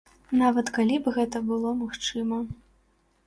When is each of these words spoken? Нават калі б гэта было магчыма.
Нават 0.37 0.69
калі 0.77 0.95
б 1.03 1.11
гэта 1.17 1.41
было 1.49 1.73
магчыма. 1.83 2.39